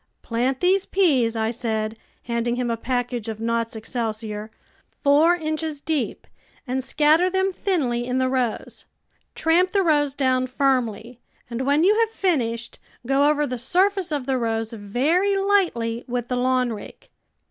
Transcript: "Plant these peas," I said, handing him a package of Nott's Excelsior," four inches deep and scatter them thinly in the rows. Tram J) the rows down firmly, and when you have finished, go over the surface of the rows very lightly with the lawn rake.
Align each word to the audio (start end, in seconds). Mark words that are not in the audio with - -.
"Plant 0.23 0.61
these 0.61 0.87
peas," 0.87 1.35
I 1.35 1.51
said, 1.51 1.95
handing 2.23 2.55
him 2.55 2.71
a 2.71 2.75
package 2.75 3.29
of 3.29 3.39
Nott's 3.39 3.75
Excelsior," 3.75 4.49
four 5.03 5.35
inches 5.35 5.79
deep 5.79 6.25
and 6.65 6.83
scatter 6.83 7.29
them 7.29 7.53
thinly 7.53 8.07
in 8.07 8.17
the 8.17 8.27
rows. 8.27 8.85
Tram 9.35 9.67
J) 9.67 9.73
the 9.73 9.83
rows 9.83 10.15
down 10.15 10.47
firmly, 10.47 11.19
and 11.51 11.67
when 11.67 11.83
you 11.83 11.93
have 11.99 12.09
finished, 12.09 12.79
go 13.05 13.29
over 13.29 13.45
the 13.45 13.59
surface 13.59 14.11
of 14.11 14.25
the 14.25 14.39
rows 14.39 14.73
very 14.73 15.37
lightly 15.37 16.03
with 16.07 16.29
the 16.29 16.35
lawn 16.35 16.73
rake. 16.73 17.11